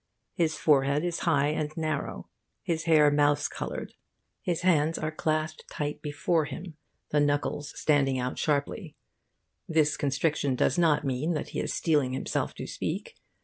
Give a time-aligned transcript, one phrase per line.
[0.33, 2.27] His forehead is high and narrow,
[2.63, 3.93] his hair mouse coloured.
[4.41, 6.75] His hands are clasped tight before him,
[7.11, 8.95] the knuckles standing out sharply.
[9.69, 13.13] This constriction does not mean that he is steeling himself to speak.